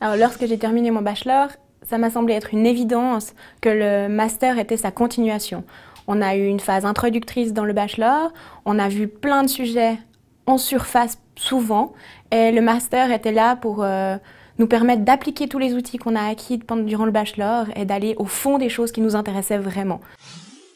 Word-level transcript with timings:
Alors, 0.00 0.16
lorsque 0.16 0.46
j'ai 0.46 0.58
terminé 0.58 0.90
mon 0.90 1.02
bachelor, 1.02 1.48
ça 1.82 1.98
m'a 1.98 2.10
semblé 2.10 2.34
être 2.34 2.52
une 2.52 2.66
évidence 2.66 3.34
que 3.60 3.68
le 3.68 4.08
master 4.08 4.58
était 4.58 4.76
sa 4.76 4.90
continuation. 4.90 5.64
On 6.06 6.20
a 6.22 6.36
eu 6.36 6.46
une 6.46 6.60
phase 6.60 6.84
introductrice 6.84 7.52
dans 7.52 7.64
le 7.64 7.72
bachelor, 7.72 8.32
on 8.64 8.78
a 8.78 8.88
vu 8.88 9.08
plein 9.08 9.42
de 9.42 9.48
sujets 9.48 9.98
en 10.46 10.58
surface 10.58 11.18
souvent, 11.34 11.92
et 12.30 12.52
le 12.52 12.60
master 12.60 13.10
était 13.10 13.32
là 13.32 13.56
pour 13.56 13.82
euh, 13.82 14.16
nous 14.58 14.66
permettre 14.66 15.02
d'appliquer 15.02 15.48
tous 15.48 15.58
les 15.58 15.74
outils 15.74 15.98
qu'on 15.98 16.16
a 16.16 16.28
acquis 16.28 16.58
durant 16.58 17.04
le 17.04 17.10
bachelor 17.10 17.66
et 17.76 17.84
d'aller 17.84 18.14
au 18.18 18.24
fond 18.24 18.58
des 18.58 18.68
choses 18.68 18.92
qui 18.92 19.00
nous 19.00 19.16
intéressaient 19.16 19.58
vraiment. 19.58 20.00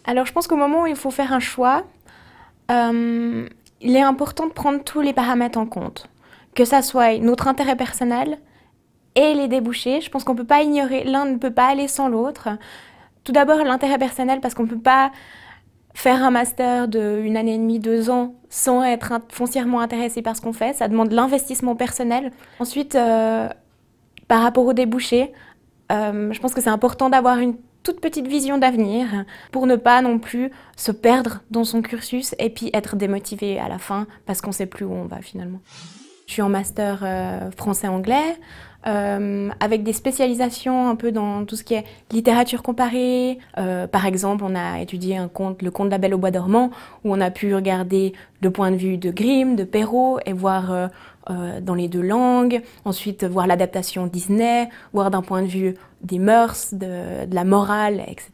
Alors 0.04 0.26
je 0.26 0.32
pense 0.32 0.46
qu'au 0.46 0.56
moment 0.56 0.82
où 0.82 0.86
il 0.86 0.96
faut 0.96 1.10
faire 1.10 1.32
un 1.32 1.40
choix, 1.40 1.84
euh, 2.70 3.48
il 3.80 3.96
est 3.96 4.02
important 4.02 4.46
de 4.46 4.52
prendre 4.52 4.82
tous 4.82 5.00
les 5.00 5.12
paramètres 5.12 5.58
en 5.58 5.66
compte, 5.66 6.08
que 6.54 6.64
ça 6.64 6.82
soit 6.82 7.18
notre 7.18 7.48
intérêt 7.48 7.76
personnel, 7.76 8.38
et 9.14 9.34
les 9.34 9.48
débouchés. 9.48 10.00
Je 10.00 10.10
pense 10.10 10.24
qu'on 10.24 10.32
ne 10.32 10.38
peut 10.38 10.46
pas 10.46 10.62
ignorer, 10.62 11.04
l'un 11.04 11.24
ne 11.24 11.36
peut 11.36 11.52
pas 11.52 11.66
aller 11.66 11.88
sans 11.88 12.08
l'autre. 12.08 12.48
Tout 13.24 13.32
d'abord, 13.32 13.58
l'intérêt 13.64 13.98
personnel, 13.98 14.40
parce 14.40 14.54
qu'on 14.54 14.64
ne 14.64 14.68
peut 14.68 14.78
pas 14.78 15.10
faire 15.92 16.22
un 16.22 16.30
master 16.30 16.88
de 16.88 17.20
une 17.22 17.36
année 17.36 17.54
et 17.54 17.58
demie, 17.58 17.80
deux 17.80 18.10
ans, 18.10 18.34
sans 18.48 18.82
être 18.82 19.20
foncièrement 19.28 19.80
intéressé 19.80 20.22
par 20.22 20.36
ce 20.36 20.40
qu'on 20.40 20.52
fait. 20.52 20.74
Ça 20.74 20.88
demande 20.88 21.12
l'investissement 21.12 21.74
personnel. 21.74 22.32
Ensuite, 22.60 22.94
euh, 22.94 23.48
par 24.30 24.42
rapport 24.42 24.64
aux 24.64 24.72
débouchés, 24.72 25.32
euh, 25.90 26.32
je 26.32 26.38
pense 26.38 26.54
que 26.54 26.60
c'est 26.60 26.70
important 26.70 27.10
d'avoir 27.10 27.38
une 27.38 27.56
toute 27.82 28.00
petite 28.00 28.28
vision 28.28 28.58
d'avenir 28.58 29.08
pour 29.50 29.66
ne 29.66 29.74
pas 29.74 30.02
non 30.02 30.20
plus 30.20 30.52
se 30.76 30.92
perdre 30.92 31.40
dans 31.50 31.64
son 31.64 31.82
cursus 31.82 32.36
et 32.38 32.48
puis 32.48 32.70
être 32.72 32.94
démotivé 32.94 33.58
à 33.58 33.68
la 33.68 33.78
fin 33.78 34.06
parce 34.26 34.40
qu'on 34.40 34.50
ne 34.50 34.54
sait 34.54 34.66
plus 34.66 34.84
où 34.84 34.92
on 34.92 35.06
va 35.06 35.20
finalement. 35.20 35.58
Je 36.28 36.34
suis 36.34 36.42
en 36.42 36.48
master 36.48 37.00
euh, 37.02 37.50
français-anglais. 37.56 38.38
Euh, 38.86 39.50
avec 39.60 39.82
des 39.82 39.92
spécialisations 39.92 40.88
un 40.88 40.96
peu 40.96 41.12
dans 41.12 41.44
tout 41.44 41.54
ce 41.54 41.64
qui 41.64 41.74
est 41.74 41.84
littérature 42.12 42.62
comparée. 42.62 43.38
Par 43.54 44.06
exemple, 44.06 44.42
on 44.42 44.54
a 44.54 44.80
étudié 44.80 45.18
un 45.18 45.28
conte, 45.28 45.60
le 45.60 45.70
conte 45.70 45.88
de 45.88 45.90
la 45.90 45.98
Belle 45.98 46.14
au 46.14 46.18
Bois 46.18 46.30
dormant, 46.30 46.70
où 47.04 47.12
on 47.12 47.20
a 47.20 47.30
pu 47.30 47.54
regarder 47.54 48.14
le 48.40 48.50
point 48.50 48.70
de 48.70 48.76
vue 48.76 48.96
de 48.96 49.10
Grimm, 49.10 49.54
de 49.54 49.64
Perrault, 49.64 50.18
et 50.24 50.32
voir 50.32 50.88
euh, 51.30 51.60
dans 51.60 51.74
les 51.74 51.88
deux 51.88 52.02
langues. 52.02 52.62
Ensuite, 52.84 53.24
voir 53.24 53.46
l'adaptation 53.46 54.06
Disney, 54.06 54.68
voir 54.92 55.10
d'un 55.10 55.22
point 55.22 55.42
de 55.42 55.46
vue 55.46 55.74
des 56.02 56.18
mœurs, 56.18 56.74
de, 56.74 57.32
la 57.32 57.44
morale, 57.44 58.02
etc. 58.08 58.30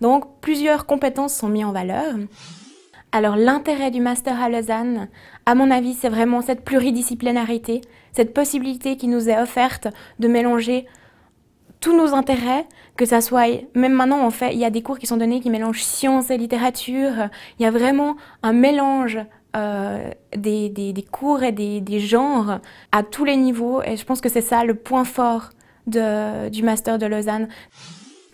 Donc, 0.00 0.24
plusieurs 0.40 0.86
compétences 0.86 1.34
sont 1.34 1.48
mises 1.48 1.64
en 1.64 1.72
valeur. 1.72 2.14
Alors 3.10 3.36
l'intérêt 3.36 3.90
du 3.90 4.00
master 4.00 4.40
à 4.40 4.50
Lausanne, 4.50 5.08
à 5.46 5.54
mon 5.54 5.70
avis, 5.70 5.94
c'est 5.94 6.10
vraiment 6.10 6.42
cette 6.42 6.62
pluridisciplinarité, 6.62 7.80
cette 8.12 8.34
possibilité 8.34 8.96
qui 8.96 9.08
nous 9.08 9.30
est 9.30 9.40
offerte 9.40 9.88
de 10.18 10.28
mélanger 10.28 10.86
tous 11.80 11.96
nos 11.96 12.14
intérêts, 12.14 12.66
que 12.96 13.06
ça 13.06 13.20
soit, 13.20 13.64
même 13.74 13.92
maintenant 13.92 14.26
en 14.26 14.30
fait, 14.30 14.52
il 14.52 14.58
y 14.58 14.64
a 14.64 14.70
des 14.70 14.82
cours 14.82 14.98
qui 14.98 15.06
sont 15.06 15.16
donnés 15.16 15.40
qui 15.40 15.48
mélangent 15.48 15.82
science 15.84 16.30
et 16.30 16.36
littérature, 16.36 17.28
il 17.58 17.62
y 17.62 17.66
a 17.66 17.70
vraiment 17.70 18.16
un 18.42 18.52
mélange 18.52 19.18
euh, 19.58 20.10
des, 20.36 21.04
cours 21.10 21.42
et 21.42 21.52
des, 21.52 22.00
genres 22.00 22.60
à 22.92 23.02
tous 23.02 23.24
les 23.24 23.36
niveaux, 23.36 23.82
et 23.82 23.96
je 23.96 24.04
pense 24.04 24.20
que 24.20 24.28
c'est 24.28 24.40
ça 24.40 24.64
le 24.64 24.74
point 24.74 25.04
fort 25.04 25.50
du 25.86 26.62
master 26.62 26.98
de 26.98 27.06
Lausanne. 27.06 27.48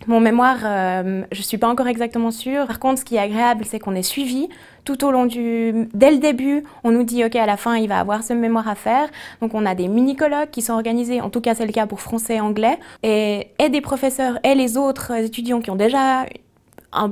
Mon 0.07 0.19
mémoire, 0.19 0.57
euh, 0.63 1.23
je 1.31 1.39
ne 1.39 1.43
suis 1.43 1.57
pas 1.57 1.67
encore 1.67 1.87
exactement 1.87 2.29
sûre. 2.29 2.67
Par 2.67 2.79
contre, 2.79 2.99
ce 2.99 3.05
qui 3.05 3.15
est 3.15 3.19
agréable, 3.19 3.65
c'est 3.65 3.79
qu'on 3.79 3.95
est 3.95 4.03
suivi 4.03 4.49
tout 4.83 5.03
au 5.03 5.09
long 5.09 5.25
du... 5.25 5.87
Dès 5.95 6.11
le 6.11 6.17
début, 6.17 6.63
on 6.83 6.91
nous 6.91 7.03
dit, 7.03 7.25
OK, 7.25 7.35
à 7.35 7.47
la 7.47 7.57
fin, 7.57 7.75
il 7.75 7.89
va 7.89 7.99
avoir 7.99 8.21
ce 8.21 8.33
mémoire 8.33 8.67
à 8.67 8.75
faire. 8.75 9.09
Donc, 9.41 9.55
on 9.55 9.65
a 9.65 9.73
des 9.73 9.87
mini-colloques 9.87 10.51
qui 10.51 10.61
sont 10.61 10.73
organisés, 10.73 11.21
en 11.21 11.31
tout 11.31 11.41
cas, 11.41 11.55
c'est 11.55 11.65
le 11.65 11.71
cas 11.71 11.87
pour 11.87 12.01
français 12.01 12.35
et 12.35 12.41
anglais. 12.41 12.77
Et, 13.01 13.47
et 13.57 13.69
des 13.69 13.81
professeurs 13.81 14.37
et 14.43 14.53
les 14.53 14.77
autres 14.77 15.11
étudiants 15.11 15.59
qui 15.59 15.71
ont 15.71 15.75
déjà 15.75 16.25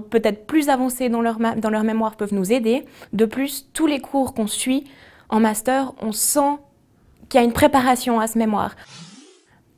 peut-être 0.10 0.46
plus 0.46 0.70
avancé 0.70 1.10
dans 1.10 1.22
leur, 1.22 1.38
dans 1.40 1.70
leur 1.70 1.84
mémoire 1.84 2.16
peuvent 2.16 2.34
nous 2.34 2.52
aider. 2.52 2.86
De 3.12 3.26
plus, 3.26 3.68
tous 3.74 3.88
les 3.88 4.00
cours 4.00 4.34
qu'on 4.34 4.48
suit 4.48 4.86
en 5.30 5.40
master, 5.40 5.94
on 6.02 6.12
sent 6.12 6.58
qu'il 7.30 7.40
y 7.40 7.44
a 7.44 7.46
une 7.46 7.54
préparation 7.54 8.20
à 8.20 8.28
ce 8.28 8.38
mémoire. 8.38 8.76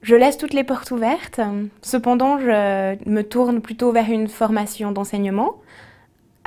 Je 0.02 0.16
laisse 0.16 0.38
toutes 0.38 0.54
les 0.54 0.64
portes 0.64 0.92
ouvertes. 0.92 1.42
Cependant, 1.82 2.38
je 2.38 3.10
me 3.10 3.22
tourne 3.24 3.62
plutôt 3.62 3.92
vers 3.92 4.10
une 4.10 4.28
formation 4.28 4.92
d'enseignement. 4.92 5.56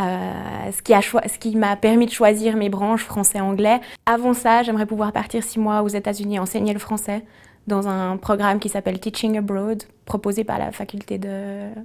Euh, 0.00 0.70
ce 0.70 1.38
qui, 1.38 1.56
m'a 1.56 1.74
permis 1.74 2.06
de 2.06 2.12
choisir 2.12 2.56
mes 2.56 2.68
branches 2.68 3.02
français-anglais. 3.02 3.80
Avant 4.06 4.32
ça, 4.32 4.62
j'aimerais 4.62 4.86
pouvoir 4.86 5.12
partir 5.12 5.42
six 5.42 5.58
mois 5.58 5.82
aux 5.82 5.88
États-Unis 5.88 6.38
enseigner 6.38 6.72
le 6.72 6.78
français 6.78 7.24
dans 7.66 7.88
un 7.88 8.16
programme 8.16 8.60
qui 8.60 8.68
s'appelle 8.68 9.00
Teaching 9.00 9.38
Abroad, 9.38 9.82
proposé 10.04 10.44
par 10.44 10.58
la 10.58 10.70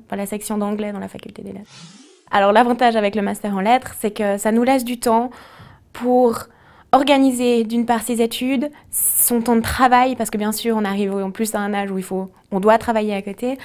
par 0.08 0.18
la 0.18 0.26
section 0.26 0.58
d'anglais 0.58 0.92
dans 0.92 1.00
la 1.00 1.08
faculté 1.08 1.42
des 1.42 1.54
lettres. 1.54 1.72
Alors 2.32 2.52
l'avantage 2.52 2.96
avec 2.96 3.16
le 3.16 3.22
master 3.22 3.56
en 3.56 3.62
lettres, 3.62 3.96
c'est 4.00 4.12
que 4.12 4.38
ça 4.38 4.52
nous 4.52 4.64
laisse 4.64 4.86
du 4.86 5.00
temps 5.00 5.32
pour 5.92 6.46
organiser 6.92 7.64
d'une 7.64 7.86
part 7.88 8.04
ses 8.04 8.22
études, 8.22 8.70
son 8.92 9.42
temps 9.42 9.56
de 9.56 9.62
travail, 9.62 10.16
parce 10.16 10.30
que 10.30 10.38
bien 10.38 10.52
sûr 10.52 10.76
on 10.78 10.86
arrive 10.86 11.16
en 11.16 11.32
plus 11.32 11.56
à 11.56 11.60
un 11.60 11.74
âge 11.74 11.92
où 11.92 11.98
il 11.98 12.04
faut, 12.04 12.30
on 12.52 12.60
doit 12.60 12.78
travailler 12.78 13.16
à 13.16 13.22
côté, 13.22 13.58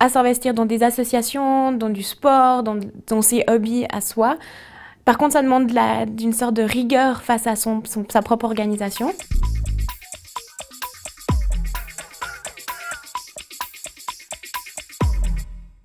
à 0.00 0.08
s'investir 0.08 0.54
dans 0.54 0.66
des 0.66 0.82
associations, 0.82 1.72
dans 1.72 1.90
du 1.90 2.02
sport, 2.02 2.62
dans, 2.62 3.22
ses 3.22 3.44
hobbies 3.48 3.86
à 3.90 4.00
soi. 4.00 4.36
Par 5.04 5.18
contre, 5.18 5.34
ça 5.34 5.42
demande 5.42 5.70
d'une 6.10 6.32
sorte 6.32 6.54
de 6.54 6.62
rigueur 6.62 7.22
face 7.22 7.46
à 7.46 7.56
son, 7.56 7.82
sa 8.08 8.22
propre 8.22 8.44
organisation. 8.44 9.12